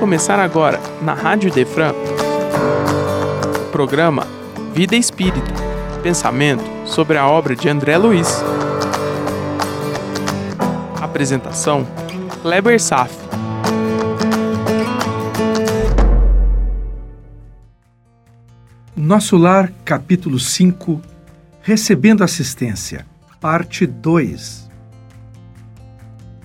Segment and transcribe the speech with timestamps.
[0.00, 4.26] começar agora, na Rádio Defran, o programa
[4.72, 5.52] Vida Espírita
[6.02, 8.42] Pensamento sobre a obra de André Luiz.
[10.98, 11.86] Apresentação:
[12.40, 13.14] Kleber Saf.
[18.96, 20.98] Nosso Lar, capítulo 5
[21.60, 23.04] Recebendo Assistência,
[23.38, 24.70] parte 2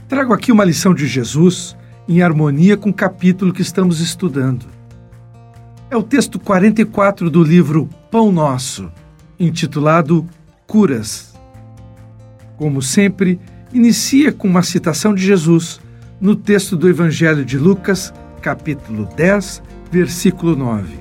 [0.10, 1.74] Trago aqui uma lição de Jesus
[2.08, 4.66] em harmonia com o capítulo que estamos estudando.
[5.90, 8.92] É o texto 44 do livro Pão Nosso,
[9.40, 10.26] intitulado
[10.68, 11.34] Curas.
[12.58, 13.40] Como sempre,
[13.74, 15.80] inicia com uma citação de Jesus
[16.20, 21.00] no texto do Evangelho de Lucas, capítulo 10, versículo 9.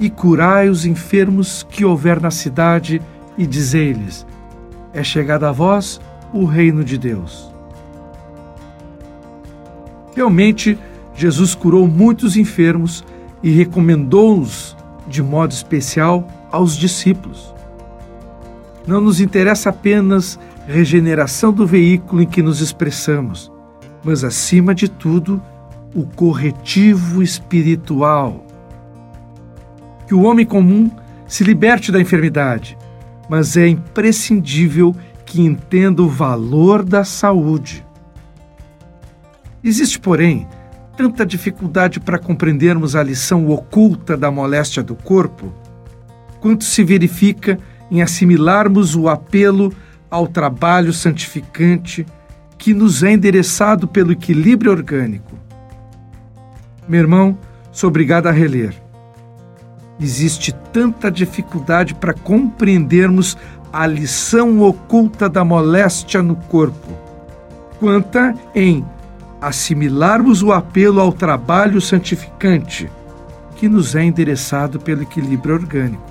[0.00, 3.02] E curai os enfermos que houver na cidade,
[3.36, 4.26] e dizei-lhes:
[4.92, 6.00] É chegado a vós
[6.32, 7.52] o reino de Deus.
[10.18, 10.76] Realmente,
[11.14, 13.04] Jesus curou muitos enfermos
[13.40, 17.54] e recomendou-os de modo especial aos discípulos.
[18.84, 23.48] Não nos interessa apenas regeneração do veículo em que nos expressamos,
[24.02, 25.40] mas, acima de tudo,
[25.94, 28.44] o corretivo espiritual.
[30.08, 30.90] Que o homem comum
[31.28, 32.76] se liberte da enfermidade,
[33.28, 37.86] mas é imprescindível que entenda o valor da saúde.
[39.62, 40.46] Existe, porém,
[40.96, 45.52] tanta dificuldade para compreendermos a lição oculta da moléstia do corpo,
[46.40, 47.58] quanto se verifica
[47.90, 49.72] em assimilarmos o apelo
[50.10, 52.06] ao trabalho santificante
[52.56, 55.36] que nos é endereçado pelo equilíbrio orgânico.
[56.88, 57.38] Meu irmão,
[57.70, 58.74] sou obrigado a reler.
[60.00, 63.36] Existe tanta dificuldade para compreendermos
[63.72, 66.92] a lição oculta da moléstia no corpo,
[67.78, 68.84] quanta em
[69.40, 72.90] assimilarmos o apelo ao trabalho santificante
[73.56, 76.02] que nos é endereçado pelo equilíbrio orgânico.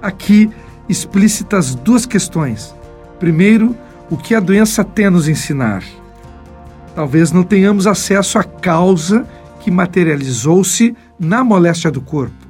[0.00, 0.50] Aqui
[0.88, 2.74] explícitas duas questões.
[3.18, 3.76] Primeiro,
[4.10, 5.82] o que a doença tem a nos ensinar?
[6.94, 9.26] Talvez não tenhamos acesso à causa
[9.60, 12.44] que materializou-se na moléstia do corpo.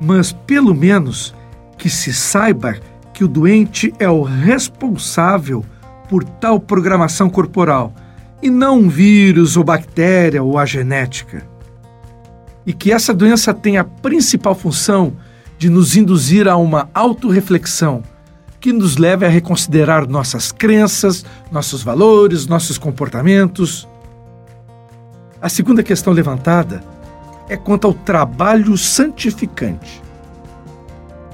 [0.00, 1.34] Mas, pelo menos,
[1.76, 2.76] que se saiba
[3.12, 5.64] que o doente é o responsável
[6.08, 7.92] por tal programação corporal
[8.42, 11.44] e não um vírus ou bactéria ou a genética.
[12.64, 15.14] E que essa doença tem a principal função
[15.58, 18.02] de nos induzir a uma autorreflexão
[18.60, 23.88] que nos leve a reconsiderar nossas crenças, nossos valores, nossos comportamentos.
[25.40, 26.82] A segunda questão levantada
[27.48, 30.02] é quanto ao trabalho santificante.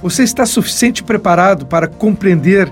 [0.01, 2.71] Você está suficiente preparado para compreender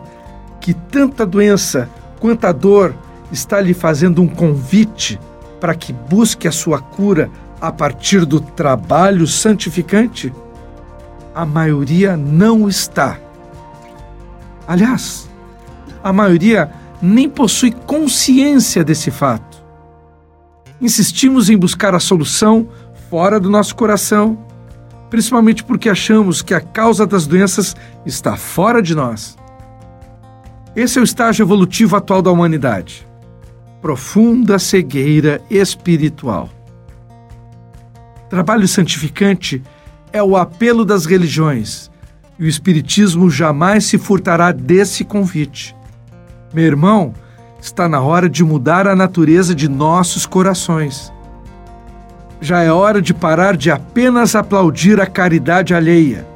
[0.64, 1.90] que tanta doença
[2.22, 2.96] quanto a dor
[3.30, 5.20] está lhe fazendo um convite
[5.60, 7.30] para que busque a sua cura
[7.60, 10.34] a partir do trabalho santificante?
[11.36, 13.20] A maioria não está.
[14.66, 15.30] Aliás,
[16.02, 19.62] a maioria nem possui consciência desse fato.
[20.80, 22.70] Insistimos em buscar a solução
[23.10, 24.38] fora do nosso coração,
[25.10, 27.76] principalmente porque achamos que a causa das doenças
[28.06, 29.43] está fora de nós.
[30.76, 33.08] Esse é o estágio evolutivo atual da humanidade.
[33.80, 36.50] Profunda cegueira espiritual.
[38.28, 39.62] Trabalho santificante
[40.12, 41.92] é o apelo das religiões
[42.40, 45.76] e o Espiritismo jamais se furtará desse convite.
[46.52, 47.14] Meu irmão,
[47.62, 51.14] está na hora de mudar a natureza de nossos corações.
[52.42, 56.28] Já é hora de parar de apenas aplaudir a caridade alheia,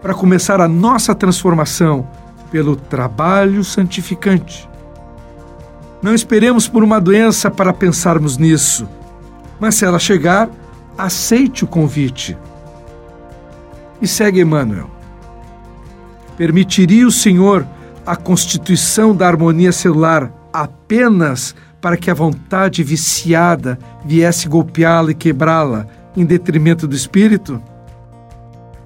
[0.00, 2.06] para começar a nossa transformação
[2.54, 4.70] pelo trabalho santificante.
[6.00, 8.88] Não esperemos por uma doença para pensarmos nisso,
[9.58, 10.48] mas se ela chegar,
[10.96, 12.38] aceite o convite.
[14.00, 14.88] E segue Emmanuel.
[16.36, 17.66] Permitiria o Senhor
[18.06, 25.88] a constituição da harmonia celular apenas para que a vontade viciada viesse golpeá-la e quebrá-la
[26.16, 27.60] em detrimento do espírito?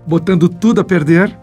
[0.06, 1.38] Botando tudo a perder?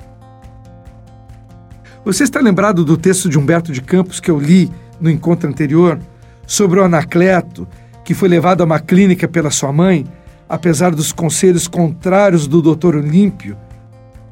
[2.06, 4.72] Você está lembrado do texto de Humberto de Campos que eu li
[5.02, 6.00] no encontro anterior
[6.46, 7.68] sobre o Anacleto,
[8.04, 10.06] que foi levado a uma clínica pela sua mãe,
[10.48, 13.58] apesar dos conselhos contrários do doutor Olímpio,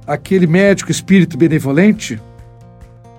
[0.05, 2.21] aquele médico espírito benevolente?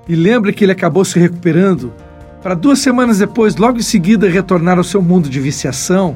[0.08, 1.92] E lembre que ele acabou se recuperando
[2.40, 6.14] para duas semanas depois, logo em seguida, retornar ao seu mundo de viciação,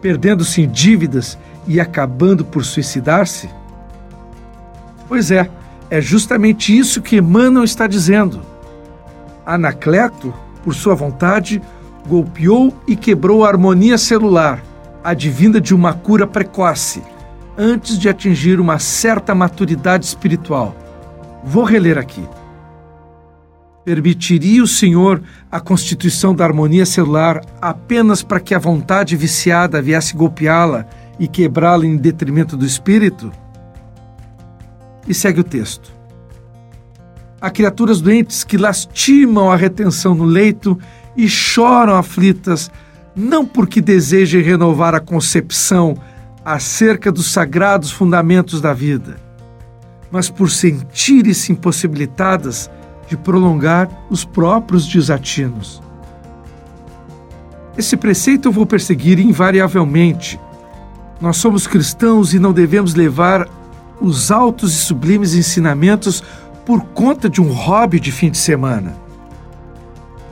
[0.00, 1.36] perdendo-se em dívidas
[1.66, 3.50] e acabando por suicidar-se?
[5.06, 5.50] Pois é,
[5.90, 8.40] é justamente isso que Emmanuel está dizendo.
[9.44, 10.32] Anacleto,
[10.62, 11.62] por sua vontade,
[12.06, 14.62] golpeou e quebrou a harmonia celular,
[15.02, 17.02] advinda de uma cura precoce,
[17.56, 20.76] antes de atingir uma certa maturidade espiritual.
[21.42, 22.22] Vou reler aqui.
[23.84, 30.14] Permitiria o Senhor a constituição da harmonia celular apenas para que a vontade viciada viesse
[30.14, 30.86] golpeá-la
[31.18, 33.32] e quebrá-la em detrimento do espírito?
[35.08, 35.90] E segue o texto.
[37.40, 40.78] Há criaturas doentes que lastimam a retenção no leito
[41.16, 42.70] e choram aflitas,
[43.16, 45.96] não porque desejem renovar a concepção
[46.44, 49.16] acerca dos sagrados fundamentos da vida,
[50.10, 52.70] mas por sentirem-se impossibilitadas
[53.08, 55.82] de prolongar os próprios desatinos.
[57.76, 60.38] Esse preceito eu vou perseguir invariavelmente.
[61.20, 63.48] Nós somos cristãos e não devemos levar
[64.00, 66.22] os altos e sublimes ensinamentos
[66.64, 68.94] por conta de um hobby de fim de semana.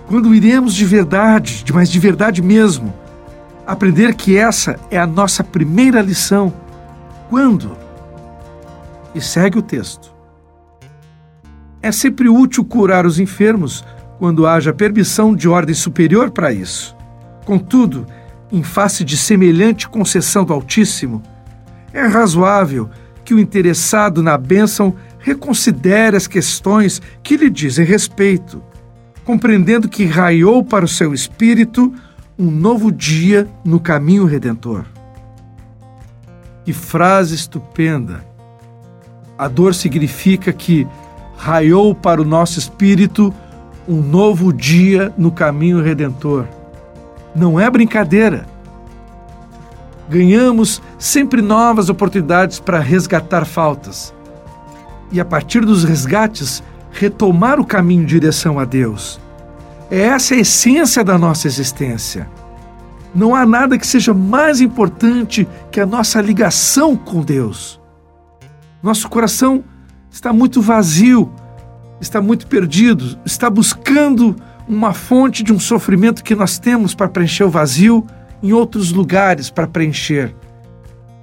[0.07, 2.95] Quando iremos de verdade, mas de verdade mesmo,
[3.67, 6.53] aprender que essa é a nossa primeira lição.
[7.29, 7.77] Quando?
[9.15, 10.15] E segue o texto.
[11.83, 13.85] É sempre útil curar os enfermos
[14.19, 16.97] quando haja permissão de ordem superior para isso.
[17.45, 18.07] Contudo,
[18.53, 21.23] em face de semelhante concessão do Altíssimo,
[21.93, 22.89] é razoável
[23.27, 28.63] que o interessado na bênção reconsidere as questões que lhe dizem respeito,
[29.25, 31.93] compreendendo que raiou para o seu espírito
[32.39, 34.85] um novo dia no caminho redentor.
[36.65, 38.25] Que frase estupenda!
[39.37, 40.87] A dor significa que
[41.37, 43.35] raiou para o nosso espírito
[43.89, 46.47] um novo dia no caminho redentor.
[47.35, 48.47] Não é brincadeira.
[50.09, 54.15] Ganhamos sempre novas oportunidades para resgatar faltas.
[55.11, 59.21] E a partir dos resgates, retomar o caminho em direção a Deus.
[59.91, 62.29] É essa a essência da nossa existência.
[63.15, 67.81] Não há nada que seja mais importante que a nossa ligação com Deus.
[68.83, 69.65] Nosso coração
[70.11, 71.33] está muito vazio,
[72.01, 74.37] está muito perdido, está buscando
[74.69, 78.07] uma fonte de um sofrimento que nós temos para preencher o vazio
[78.43, 80.35] em outros lugares para preencher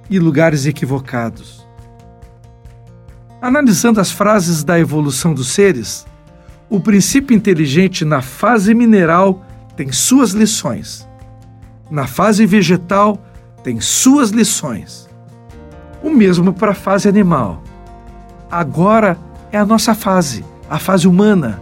[0.08, 1.66] e lugares equivocados.
[3.40, 6.06] Analisando as frases da evolução dos seres,
[6.68, 9.44] o princípio inteligente na fase mineral
[9.76, 11.08] tem suas lições.
[11.90, 13.22] Na fase vegetal
[13.62, 15.08] tem suas lições.
[16.02, 17.62] O mesmo para a fase animal
[18.50, 19.18] agora
[19.50, 21.60] é a nossa fase, a fase humana.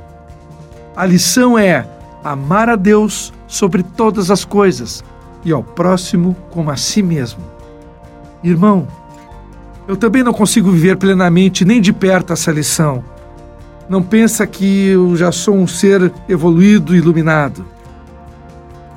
[0.95, 1.87] A lição é
[2.23, 5.03] amar a Deus sobre todas as coisas
[5.45, 7.43] e ao próximo como a si mesmo.
[8.43, 8.87] Irmão,
[9.87, 13.05] eu também não consigo viver plenamente nem de perto essa lição.
[13.89, 17.65] Não pensa que eu já sou um ser evoluído e iluminado.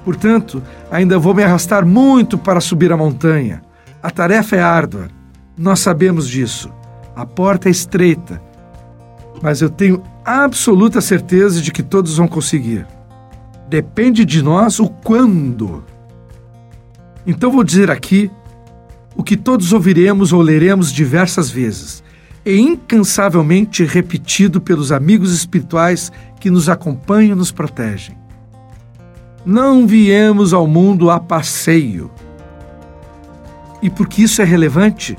[0.03, 0.61] Portanto,
[0.91, 3.61] ainda vou me arrastar muito para subir a montanha.
[4.01, 5.07] A tarefa é árdua.
[5.57, 6.71] Nós sabemos disso.
[7.15, 8.41] A porta é estreita,
[9.41, 12.85] mas eu tenho absoluta certeza de que todos vão conseguir.
[13.69, 15.83] Depende de nós o quando.
[17.25, 18.29] Então vou dizer aqui
[19.15, 22.03] o que todos ouviremos ou leremos diversas vezes,
[22.45, 28.17] e incansavelmente repetido pelos amigos espirituais que nos acompanham e nos protegem.
[29.45, 32.11] Não viemos ao mundo a passeio.
[33.81, 35.17] E por que isso é relevante?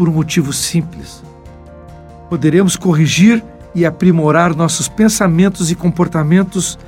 [0.00, 1.22] por um motivo simples.
[2.30, 6.78] Poderemos corrigir e aprimorar nossos pensamentos e comportamentos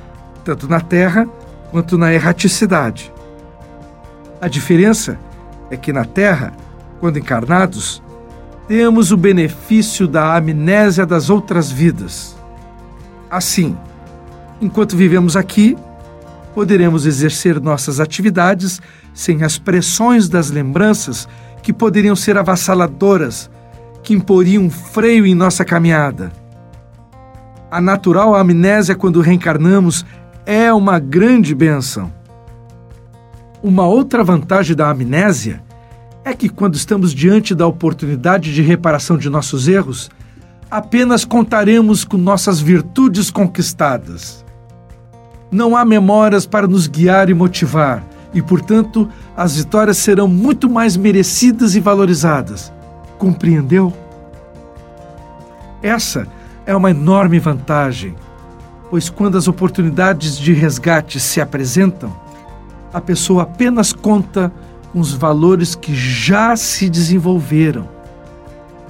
[0.43, 1.27] tanto na Terra
[1.69, 3.13] quanto na erraticidade.
[4.43, 5.17] A diferença
[5.71, 6.51] é que na Terra,
[6.99, 8.03] quando encarnados,
[8.67, 12.35] temos o benefício da amnésia das outras vidas.
[13.31, 13.77] Assim,
[14.59, 15.77] enquanto vivemos aqui,
[16.53, 18.81] poderemos exercer nossas atividades
[19.13, 21.25] sem as pressões das lembranças
[21.61, 23.49] que poderiam ser avassaladoras,
[24.03, 26.33] que imporiam freio em nossa caminhada.
[27.71, 30.05] A natural amnésia quando reencarnamos
[30.45, 32.11] é uma grande benção.
[33.63, 35.63] Uma outra vantagem da amnésia
[36.25, 40.11] é que, quando estamos diante da oportunidade de reparação de nossos erros,
[40.69, 44.43] apenas contaremos com nossas virtudes conquistadas.
[45.49, 48.03] Não há memórias para nos guiar e motivar,
[48.33, 52.69] e, portanto, as vitórias serão muito mais merecidas e valorizadas.
[53.17, 53.93] Compreendeu?
[55.81, 56.27] Essa
[56.65, 58.13] é uma enorme vantagem,
[58.89, 62.22] pois quando as oportunidades de resgate se apresentam,
[62.93, 64.53] a pessoa apenas conta
[64.91, 67.89] com os valores que já se desenvolveram.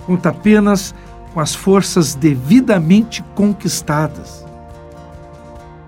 [0.06, 0.94] Conta apenas
[1.34, 4.46] com as forças devidamente conquistadas.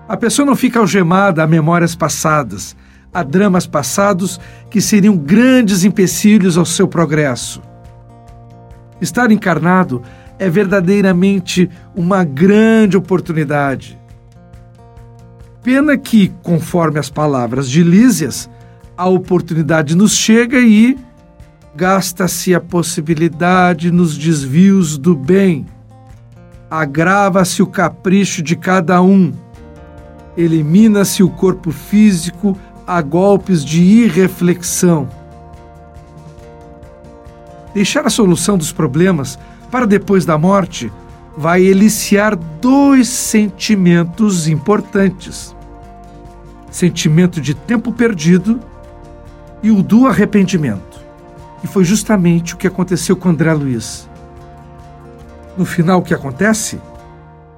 [0.08, 2.74] A pessoa não fica algemada a memórias passadas,
[3.12, 7.60] a dramas passados que seriam grandes empecilhos ao seu progresso.
[9.00, 10.02] Estar encarnado
[10.38, 13.98] é verdadeiramente uma grande oportunidade.
[15.66, 18.48] Pena que, conforme as palavras de Lísias,
[18.96, 20.96] a oportunidade nos chega e
[21.74, 25.66] gasta-se a possibilidade nos desvios do bem.
[26.70, 29.32] Agrava-se o capricho de cada um.
[30.36, 32.56] Elimina-se o corpo físico
[32.86, 35.08] a golpes de irreflexão.
[37.74, 39.36] Deixar a solução dos problemas
[39.68, 40.92] para depois da morte
[41.36, 45.55] vai eliciar dois sentimentos importantes:
[46.76, 48.60] sentimento de tempo perdido
[49.62, 51.00] e o do arrependimento.
[51.64, 54.06] E foi justamente o que aconteceu com André Luiz.
[55.56, 56.78] No final, o que acontece?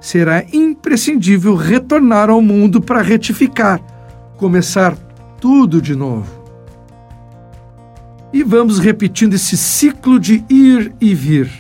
[0.01, 3.81] Será imprescindível retornar ao mundo para retificar,
[4.37, 4.97] começar
[5.41, 6.39] tudo de novo.
[8.33, 11.51] E vamos repetindo esse ciclo de ir e vir.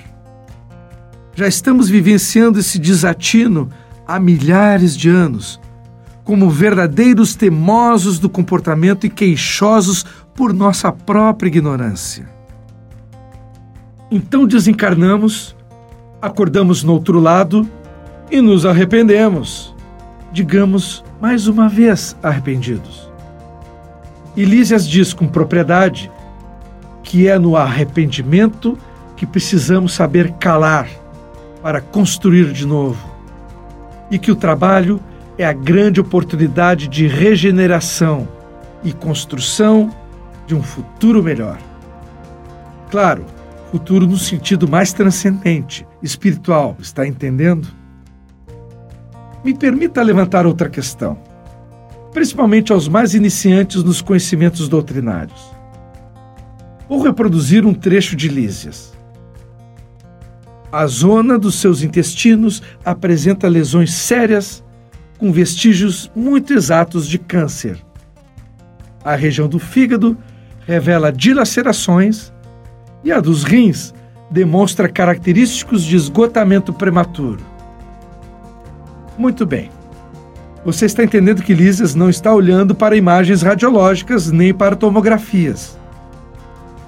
[1.35, 3.69] Já estamos vivenciando esse desatino
[4.07, 5.61] há milhares de anos,
[6.29, 10.05] como verdadeiros temosos do comportamento e queixosos
[10.35, 12.29] por nossa própria ignorância.
[14.11, 15.57] Então desencarnamos,
[16.21, 17.67] acordamos no outro lado
[18.31, 19.75] e nos arrependemos.
[20.31, 23.11] Digamos mais uma vez arrependidos.
[24.37, 26.13] Elísias diz com propriedade
[27.03, 28.77] que é no arrependimento
[29.17, 30.91] que precisamos saber calar
[31.63, 33.03] para construir de novo
[34.11, 35.01] e que o trabalho
[35.39, 38.29] é a grande oportunidade de regeneração
[38.85, 39.91] e construção
[40.47, 41.59] de um futuro melhor.
[42.91, 43.25] Claro,
[43.71, 47.69] futuro no sentido mais transcendente, espiritual, está entendendo?
[49.45, 51.29] Me permita levantar outra questão
[52.13, 55.53] principalmente aos mais iniciantes nos conhecimentos doutrinários.
[56.89, 58.93] Vou reproduzir um trecho de Lísias.
[60.73, 64.65] A zona dos seus intestinos apresenta lesões sérias
[65.19, 67.79] com vestígios muito exatos de câncer.
[69.05, 70.17] A região do fígado
[70.67, 72.33] revela dilacerações
[73.03, 73.93] e a dos rins
[74.31, 77.41] demonstra característicos de esgotamento prematuro.
[79.17, 79.71] Muito bem.
[80.65, 85.79] Você está entendendo que Lísias não está olhando para imagens radiológicas nem para tomografias.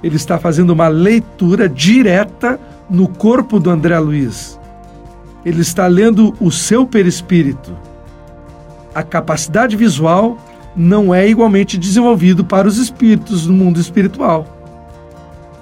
[0.02, 2.58] Ele está fazendo uma leitura direta
[2.88, 4.58] no corpo do André Luiz.
[5.44, 7.75] Ele está lendo o seu perispírito.
[8.94, 10.38] A capacidade visual
[10.76, 14.47] não é igualmente desenvolvido para os espíritos no mundo espiritual.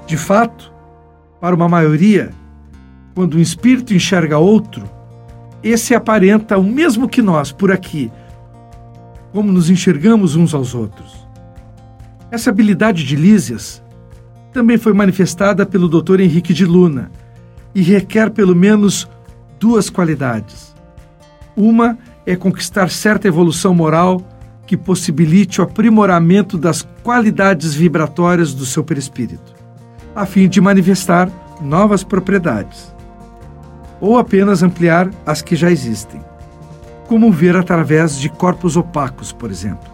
[0.06, 0.72] De fato,
[1.40, 2.30] para uma maioria,
[3.14, 4.82] quando um espírito enxerga outro,
[5.62, 8.10] esse aparenta o mesmo que nós por aqui,
[9.32, 11.26] como nos enxergamos uns aos outros.
[12.30, 13.82] Essa habilidade de Lísias
[14.52, 16.20] também foi manifestada pelo Dr.
[16.20, 17.10] Henrique de Luna
[17.74, 19.08] e requer pelo menos
[19.58, 20.74] duas qualidades.
[21.56, 24.20] Uma é conquistar certa evolução moral
[24.66, 29.54] que possibilite o aprimoramento das qualidades vibratórias do seu perispírito,
[30.14, 32.94] a fim de manifestar novas propriedades
[33.98, 36.20] ou apenas ampliar as que já existem,
[37.06, 39.90] como ver através de corpos opacos, por exemplo.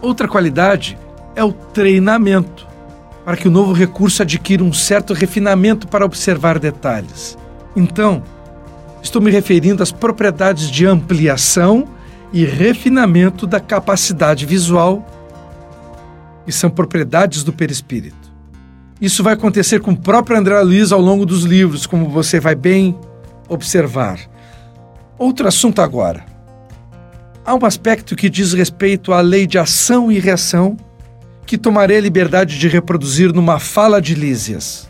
[0.00, 0.98] Outra qualidade
[1.36, 2.66] é o treinamento,
[3.24, 7.38] para que o novo recurso adquira um certo refinamento para observar detalhes.
[7.76, 8.24] Então,
[9.02, 11.88] estou me referindo às propriedades de ampliação
[12.32, 15.06] e refinamento da capacidade visual,
[16.46, 18.32] que são propriedades do perispírito.
[19.00, 22.54] Isso vai acontecer com o próprio André Luiz ao longo dos livros, como você vai
[22.54, 22.96] bem
[23.48, 24.18] observar.
[25.18, 26.24] Outro assunto agora.
[27.44, 30.76] Há um aspecto que diz respeito à lei de ação e reação
[31.44, 34.88] que tomarei a liberdade de reproduzir numa fala de Lísias.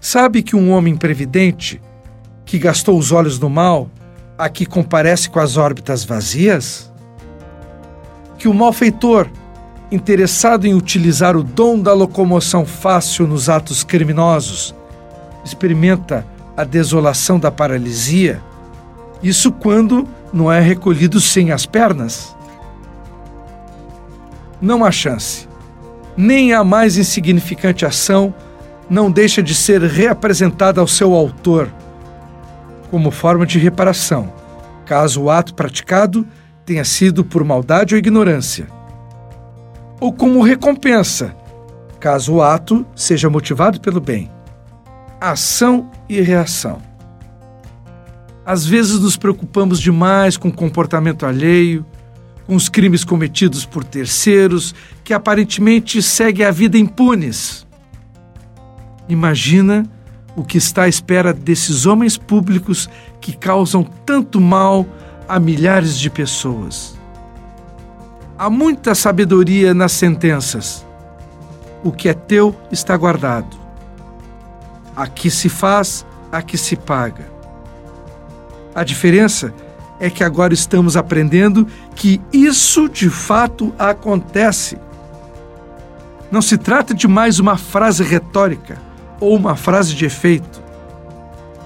[0.00, 1.80] Sabe que um homem previdente,
[2.46, 3.90] que gastou os olhos no mal,
[4.38, 6.90] aqui comparece com as órbitas vazias?
[8.38, 9.28] Que o malfeitor,
[9.90, 14.74] interessado em utilizar o dom da locomoção fácil nos atos criminosos,
[15.44, 16.24] experimenta
[16.56, 18.40] a desolação da paralisia,
[19.22, 22.34] isso quando não é recolhido sem as pernas?
[24.60, 25.48] Não há chance.
[26.16, 28.32] Nem a mais insignificante ação
[28.88, 31.70] não deixa de ser reapresentada ao seu autor,
[32.90, 34.32] como forma de reparação,
[34.84, 36.26] caso o ato praticado
[36.64, 38.76] tenha sido por maldade ou ignorância
[40.00, 41.34] ou como recompensa,
[41.98, 44.30] caso o ato seja motivado pelo bem.
[45.20, 46.80] Ação e reação.
[48.44, 51.84] Às vezes nos preocupamos demais com o comportamento alheio,
[52.46, 57.66] com os crimes cometidos por terceiros que aparentemente seguem a vida impunes.
[59.08, 59.84] Imagina
[60.36, 62.90] o que está à espera desses homens públicos
[63.20, 64.86] que causam tanto mal
[65.26, 66.94] a milhares de pessoas.
[68.38, 70.86] Há muita sabedoria nas sentenças.
[71.82, 73.56] O que é teu está guardado.
[74.94, 77.30] Aqui se faz, aqui se paga.
[78.74, 79.54] A diferença
[79.98, 84.76] é que agora estamos aprendendo que isso de fato acontece.
[86.30, 88.85] Não se trata de mais uma frase retórica
[89.20, 90.62] ou uma frase de efeito.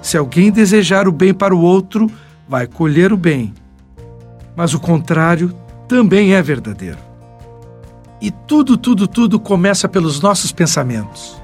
[0.02, 2.11] Se alguém desejar o bem para o outro,
[2.49, 3.52] vai colher o bem.
[4.57, 5.54] Mas o contrário
[5.87, 6.99] também é verdadeiro.
[8.21, 11.40] E tudo, tudo, tudo começa pelos nossos pensamentos.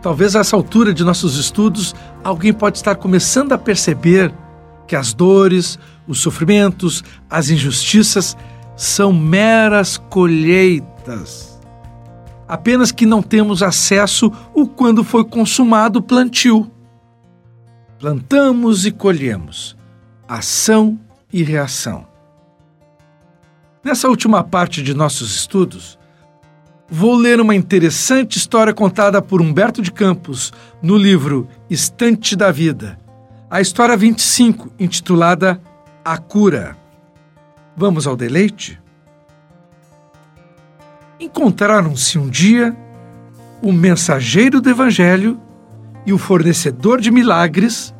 [0.00, 4.32] Talvez a essa altura de nossos estudos, alguém pode estar começando a perceber
[4.86, 8.36] que as dores, os sofrimentos, as injustiças
[8.76, 11.51] são meras colheitas.
[12.52, 16.70] Apenas que não temos acesso o quando foi consumado o plantio.
[17.98, 19.76] Plantamos e colhemos.
[20.28, 20.98] Ação
[21.32, 22.06] e reação.
[23.82, 25.98] Nessa última parte de nossos estudos,
[26.88, 33.00] vou ler uma interessante história contada por Humberto de Campos no livro Estante da Vida
[33.52, 35.60] a história 25, intitulada
[36.02, 36.74] A Cura.
[37.76, 38.80] Vamos ao deleite?
[41.22, 42.76] Encontraram-se um dia
[43.62, 45.40] o mensageiro do Evangelho
[46.04, 47.94] e o fornecedor de milagres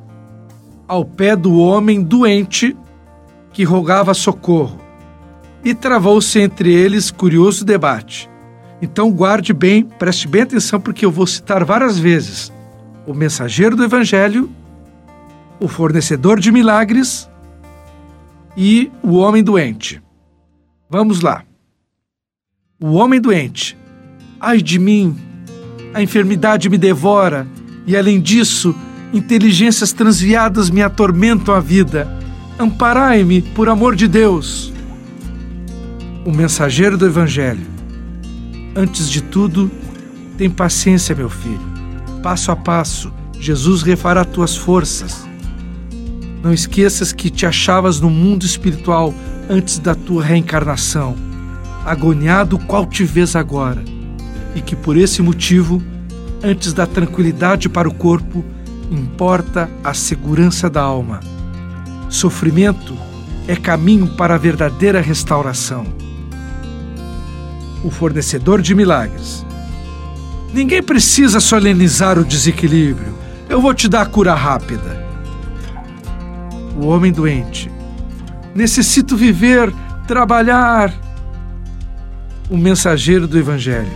[0.89, 2.77] ao pé do homem doente
[3.53, 4.77] que rogava socorro.
[5.65, 8.29] E travou-se entre eles curioso debate.
[8.83, 12.53] Então guarde bem, preste bem atenção, porque eu vou citar várias vezes
[13.07, 14.51] o mensageiro do Evangelho
[15.61, 17.31] o fornecedor de milagres
[18.57, 20.03] e o homem doente.
[20.91, 21.45] Vamos lá.
[22.83, 23.79] O homem doente.
[24.41, 25.17] Ai de mim,
[25.95, 27.47] a enfermidade me devora
[27.87, 28.75] e, além disso,
[29.13, 32.09] inteligências transviadas me atormentam a vida.
[32.59, 34.73] Amparai-me, por amor de Deus.
[36.27, 37.65] O mensageiro do Evangelho.
[38.75, 39.71] Antes de tudo,
[40.37, 41.63] tem paciência, meu filho.
[42.21, 45.25] Passo a passo, Jesus refará tuas forças.
[46.43, 49.15] Não esqueças que te achavas no mundo espiritual
[49.49, 51.15] antes da tua reencarnação,
[51.85, 53.83] agoniado qual te vês agora,
[54.55, 55.83] e que por esse motivo,
[56.43, 58.45] antes da tranquilidade para o corpo,
[58.91, 61.21] importa a segurança da alma.
[62.09, 62.97] Sofrimento
[63.49, 65.85] é caminho para a verdadeira restauração.
[67.83, 69.45] O fornecedor de milagres.
[70.53, 73.15] Ninguém precisa solenizar o desequilíbrio.
[73.49, 75.03] Eu vou te dar a cura rápida
[76.77, 77.71] o homem doente.
[78.55, 79.73] Necessito viver,
[80.07, 80.93] trabalhar.
[82.53, 83.91] O mensageiro do Evangelho.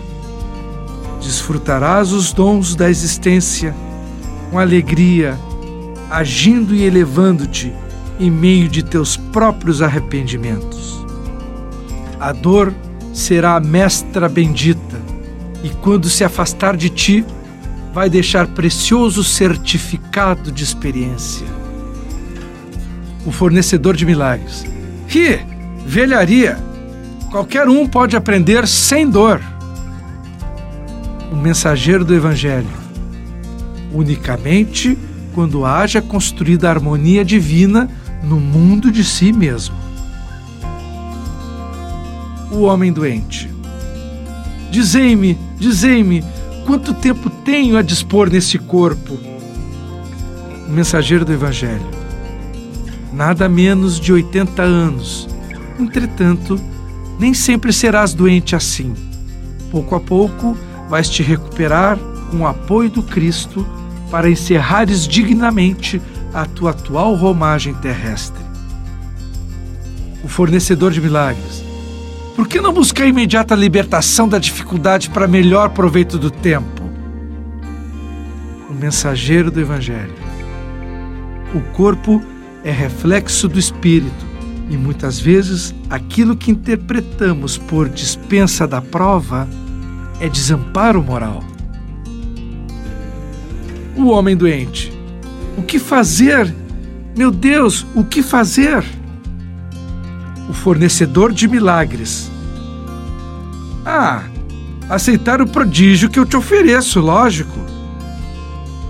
[1.20, 3.72] Desfrutarás os dons da existência
[4.50, 5.38] com alegria,
[6.10, 7.72] agindo e elevando-te
[8.18, 11.04] em meio de teus próprios arrependimentos.
[12.18, 12.74] A dor
[13.12, 15.00] será a mestra bendita,
[15.62, 17.24] e quando se afastar de ti,
[17.92, 21.46] vai deixar precioso certificado de experiência
[23.26, 24.64] o fornecedor de milagres.
[25.08, 25.40] Ri,
[25.84, 26.56] velharia.
[27.30, 29.40] Qualquer um pode aprender sem dor.
[31.32, 32.68] O mensageiro do Evangelho.
[33.92, 34.96] Unicamente
[35.34, 37.90] quando haja construída a harmonia divina
[38.22, 39.76] no mundo de si mesmo.
[42.50, 43.50] O homem doente.
[44.70, 46.24] Dizei-me, dizei-me,
[46.64, 49.18] quanto tempo tenho a dispor nesse corpo?
[50.66, 51.96] O mensageiro do Evangelho
[53.16, 55.26] nada menos de 80 anos.
[55.80, 56.60] Entretanto,
[57.18, 58.94] nem sempre serás doente assim.
[59.70, 60.56] Pouco a pouco
[60.88, 61.98] vais te recuperar
[62.30, 63.66] com o apoio do Cristo
[64.10, 66.00] para encerrares dignamente
[66.32, 68.44] a tua atual romagem terrestre.
[70.22, 71.64] O fornecedor de milagres.
[72.34, 76.82] Por que não buscar a imediata libertação da dificuldade para melhor proveito do tempo?
[78.68, 80.14] O mensageiro do Evangelho.
[81.54, 82.22] O corpo
[82.62, 84.25] é reflexo do espírito
[84.68, 89.48] e muitas vezes aquilo que interpretamos por dispensa da prova
[90.20, 91.42] é desamparo moral.
[93.96, 94.92] O homem doente.
[95.56, 96.52] O que fazer?
[97.16, 98.84] Meu Deus, o que fazer?
[100.48, 102.30] O fornecedor de milagres.
[103.84, 104.24] Ah,
[104.88, 107.58] aceitar o prodígio que eu te ofereço, lógico.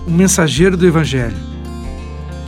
[0.07, 1.46] O mensageiro do Evangelho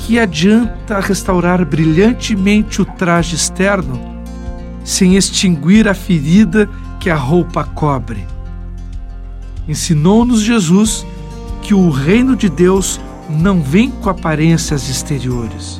[0.08, 4.00] que adianta restaurar brilhantemente o traje externo
[4.82, 6.66] sem extinguir a ferida
[6.98, 8.26] que a roupa cobre?
[9.68, 11.06] Ensinou-nos Jesus
[11.60, 15.78] que o reino de Deus não vem com aparências exteriores.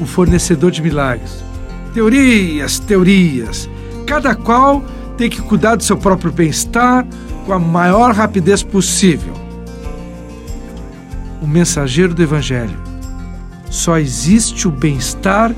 [0.00, 1.44] O fornecedor de milagres.
[1.92, 3.68] Teorias, teorias.
[4.06, 4.82] Cada qual
[5.18, 7.06] tem que cuidar do seu próprio bem-estar
[7.44, 9.34] com a maior rapidez possível.
[11.40, 12.76] O mensageiro do Evangelho.
[13.70, 15.54] Só existe o bem-estar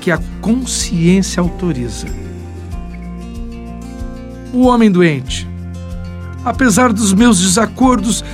[0.00, 2.06] que a consciência autoriza.
[4.52, 5.48] O homem doente.
[6.44, 8.24] Apesar dos meus desacordos,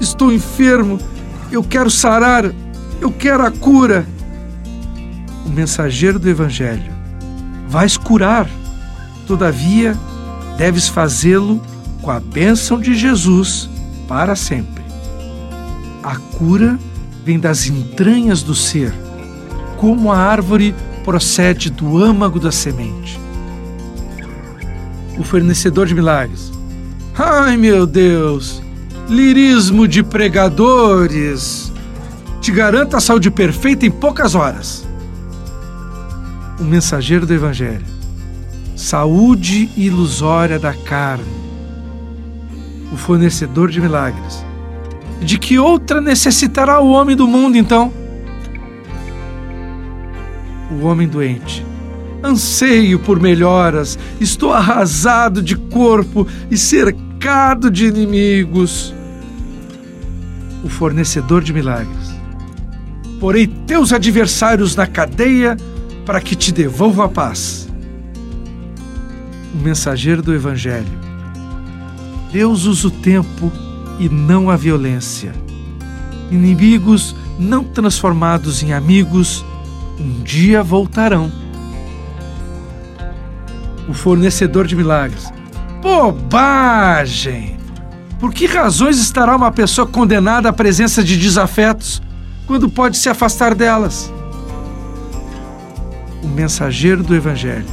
[0.00, 0.98] estou enfermo,
[1.52, 2.50] eu quero sarar,
[3.00, 4.06] eu quero a cura.
[5.46, 6.92] O mensageiro do Evangelho.
[7.68, 8.48] Vais curar,
[9.26, 9.94] todavia,
[10.56, 11.62] deves fazê-lo
[12.00, 13.68] com a bênção de Jesus
[14.08, 14.77] para sempre.
[16.08, 16.78] A cura
[17.22, 18.94] vem das entranhas do ser,
[19.76, 23.20] como a árvore procede do âmago da semente.
[25.18, 26.50] O fornecedor de milagres.
[27.14, 28.62] Ai meu Deus!
[29.06, 31.70] Lirismo de pregadores!
[32.40, 34.88] Te garanto a saúde perfeita em poucas horas.
[36.58, 37.84] O mensageiro do Evangelho.
[38.74, 41.26] Saúde ilusória da carne.
[42.94, 44.47] O fornecedor de milagres.
[45.20, 47.92] De que outra necessitará o homem do mundo então?
[50.70, 51.64] O homem doente.
[52.22, 58.94] Anseio por melhoras, estou arrasado de corpo e cercado de inimigos.
[60.64, 62.16] O fornecedor de milagres.
[63.20, 65.56] Porei teus adversários na cadeia
[66.04, 67.68] para que te devolva a paz.
[69.54, 70.86] O mensageiro do Evangelho.
[72.32, 73.50] Deus usa o tempo
[73.98, 75.32] e não a violência.
[76.30, 79.44] Inimigos não transformados em amigos
[79.98, 81.32] um dia voltarão.
[83.88, 85.32] O fornecedor de milagres.
[85.82, 87.56] Bobagem!
[88.18, 92.02] Por que razões estará uma pessoa condenada à presença de desafetos
[92.46, 94.12] quando pode se afastar delas?
[96.22, 97.66] O mensageiro do Evangelho.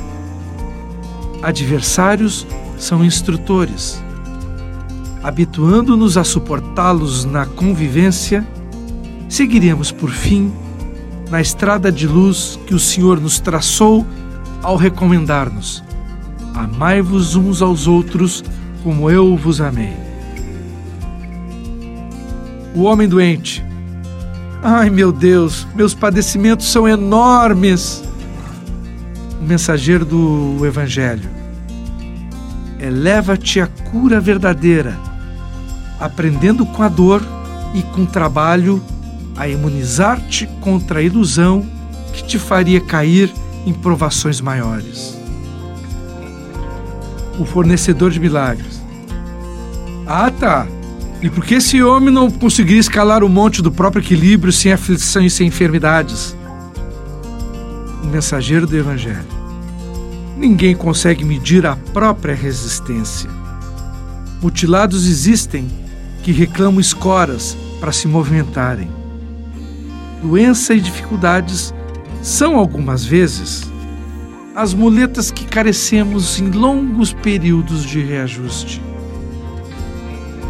[1.41, 2.45] Adversários
[2.77, 4.04] são instrutores.
[5.25, 8.45] Habituando-nos a suportá-los na convivência,
[9.27, 10.53] seguiremos por fim
[11.31, 14.05] na estrada de luz que o Senhor nos traçou
[14.61, 15.83] ao recomendar-nos:
[16.53, 18.43] Amai-vos uns aos outros
[18.83, 19.97] como eu vos amei.
[22.75, 23.65] O homem doente.
[24.61, 28.03] Ai meu Deus, meus padecimentos são enormes.
[29.41, 31.27] O mensageiro do Evangelho.
[32.79, 34.95] Eleva-te à cura verdadeira,
[35.99, 37.23] aprendendo com a dor
[37.73, 38.81] e com trabalho
[39.35, 41.65] a imunizar-te contra a ilusão
[42.13, 43.31] que te faria cair
[43.65, 45.17] em provações maiores.
[47.37, 48.81] O fornecedor de milagres.
[50.07, 50.67] Ah, tá.
[51.21, 55.21] E por que esse homem não conseguiria escalar o monte do próprio equilíbrio sem aflição
[55.21, 56.35] e sem enfermidades?
[58.03, 59.25] O mensageiro do Evangelho.
[60.37, 63.29] Ninguém consegue medir a própria resistência.
[64.41, 65.67] Mutilados existem
[66.25, 68.89] que reclamam escoras para se movimentarem
[70.25, 71.71] doença e dificuldades
[72.23, 73.71] são algumas vezes
[74.55, 78.81] as muletas que carecemos em longos períodos de reajuste.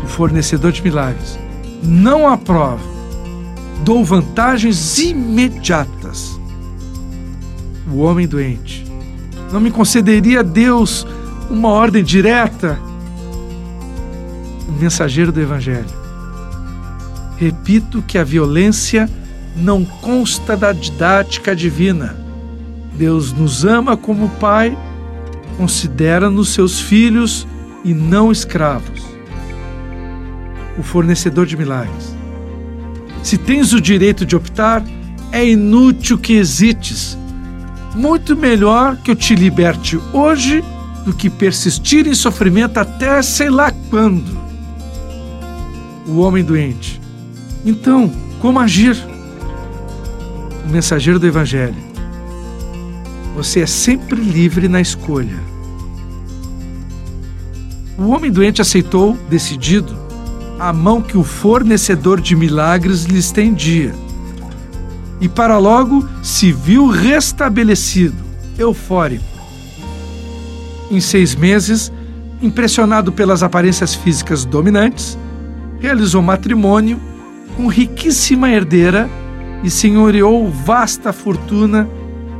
[0.01, 1.37] O fornecedor de milagres
[1.83, 2.79] não aprova,
[3.83, 6.39] dou vantagens imediatas.
[7.91, 8.85] O homem doente
[9.51, 11.05] não me concederia Deus
[11.49, 12.79] uma ordem direta.
[14.67, 16.05] O mensageiro do Evangelho.
[17.37, 19.09] Repito que a violência
[19.55, 22.15] não consta da didática divina.
[22.93, 24.77] Deus nos ama como Pai,
[25.57, 27.47] considera-nos seus filhos
[27.83, 29.03] e não escravos.
[30.77, 32.15] O fornecedor de milagres.
[33.23, 34.83] Se tens o direito de optar,
[35.31, 37.17] é inútil que hesites.
[37.95, 40.63] Muito melhor que eu te liberte hoje
[41.05, 44.44] do que persistir em sofrimento até sei lá quando.
[46.07, 47.01] O homem doente.
[47.65, 48.95] Então, como agir?
[50.65, 51.75] o mensageiro do Evangelho.
[53.35, 55.37] Você é sempre livre na escolha.
[57.97, 59.95] O homem doente aceitou, decidido,
[60.59, 63.93] a mão que o fornecedor de milagres lhe estendia.
[65.21, 68.23] E para logo se viu restabelecido,
[68.57, 69.23] eufórico.
[70.91, 71.91] Em seis meses,
[72.41, 75.17] impressionado pelas aparências físicas dominantes,
[75.85, 76.99] realizou matrimônio
[77.55, 79.07] com riquíssima herdeira
[79.63, 81.87] e senhoreou vasta fortuna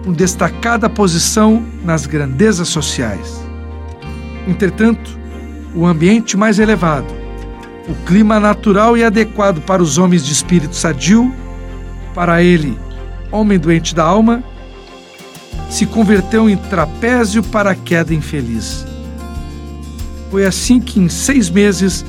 [0.04, 3.40] com destacada posição nas grandezas sociais.
[4.48, 5.20] Entretanto,
[5.76, 7.06] o ambiente mais elevado,
[7.88, 11.32] o clima natural e adequado para os homens de espírito sadio,
[12.16, 12.76] para ele,
[13.32, 14.44] homem doente da alma,
[15.70, 18.88] se converteu em trapézio para a queda infeliz.
[20.32, 22.04] Foi assim que, em seis meses,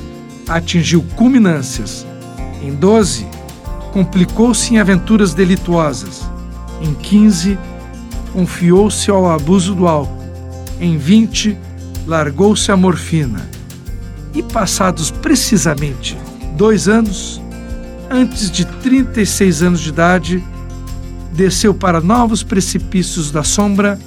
[0.47, 2.05] atingiu culminâncias.
[2.61, 3.27] Em doze,
[3.91, 6.29] complicou-se em aventuras delituosas.
[6.81, 7.57] Em quinze,
[8.33, 10.17] confiou-se ao abuso do álcool.
[10.79, 11.57] Em vinte,
[12.05, 13.49] largou-se à morfina.
[14.33, 16.17] E passados precisamente
[16.55, 17.41] dois anos,
[18.09, 20.43] antes de 36 anos de idade,
[21.33, 23.99] desceu para novos precipícios da sombra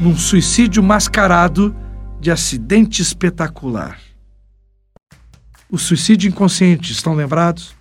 [0.00, 1.74] num suicídio mascarado
[2.20, 4.05] de acidente espetacular.
[5.68, 7.74] O suicídio inconsciente, estão lembrados?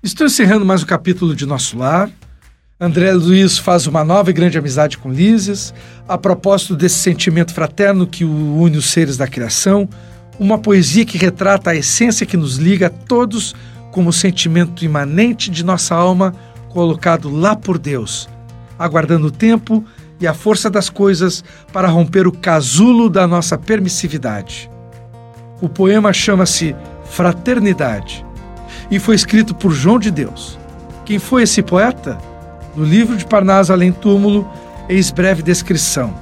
[0.00, 2.08] Estou encerrando mais um capítulo de Nosso Lar.
[2.78, 5.74] André Luiz faz uma nova e grande amizade com Lises,
[6.06, 9.88] a propósito desse sentimento fraterno que une os seres da criação,
[10.38, 13.52] uma poesia que retrata a essência que nos liga a todos
[13.90, 16.36] como sentimento imanente de nossa alma
[16.68, 18.28] colocado lá por Deus,
[18.78, 19.84] aguardando o tempo
[20.20, 24.70] e a força das coisas para romper o casulo da nossa permissividade.
[25.60, 28.24] O poema chama-se Fraternidade
[28.90, 30.58] e foi escrito por João de Deus.
[31.04, 32.18] Quem foi esse poeta?
[32.74, 34.48] No livro de Parnaso Além Túmulo,
[34.88, 36.12] eis breve descrição.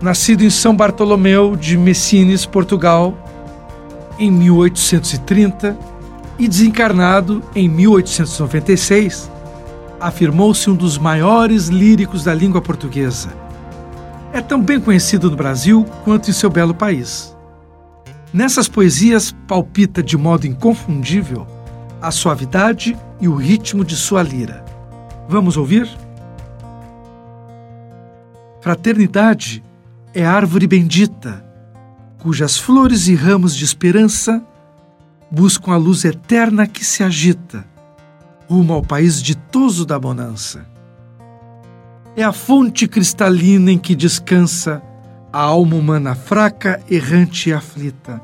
[0.00, 3.16] Nascido em São Bartolomeu de Messines, Portugal,
[4.18, 5.76] em 1830
[6.38, 9.30] e desencarnado em 1896,
[10.00, 13.30] afirmou-se um dos maiores líricos da língua portuguesa.
[14.32, 17.33] É tão bem conhecido no Brasil quanto em seu belo país.
[18.34, 21.46] Nessas poesias palpita de modo inconfundível
[22.02, 24.64] a suavidade e o ritmo de sua lira.
[25.28, 25.88] Vamos ouvir?
[28.60, 29.62] Fraternidade
[30.12, 31.44] é árvore bendita,
[32.18, 34.44] cujas flores e ramos de esperança
[35.30, 37.64] buscam a luz eterna que se agita
[38.48, 40.66] rumo ao país ditoso da bonança.
[42.16, 44.82] É a fonte cristalina em que descansa
[45.34, 48.22] a alma humana fraca, errante e aflita.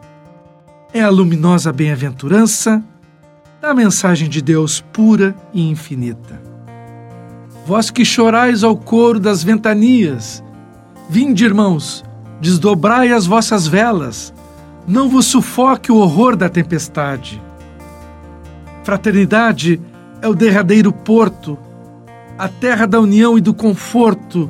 [0.94, 2.80] É a luminosa bem-aventurança
[3.60, 6.40] da mensagem de Deus pura e infinita.
[7.66, 10.40] Vós que chorais ao coro das ventanias,
[11.08, 12.04] vinde, irmãos,
[12.40, 14.32] desdobrai as vossas velas,
[14.86, 17.42] não vos sufoque o horror da tempestade.
[18.84, 19.80] Fraternidade
[20.22, 21.58] é o derradeiro porto,
[22.38, 24.48] a terra da união e do conforto,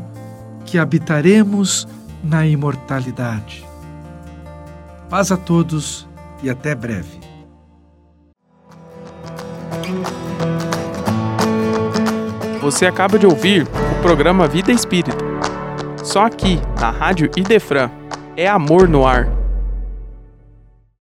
[0.66, 1.88] que habitaremos
[2.22, 3.66] na imortalidade.
[5.08, 6.08] Paz a todos
[6.42, 7.20] e até breve.
[12.60, 15.24] Você acaba de ouvir o programa Vida Espírita.
[16.04, 17.90] Só aqui, na Rádio Idefran,
[18.36, 19.39] é amor no ar.